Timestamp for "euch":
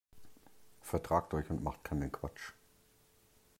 1.35-1.51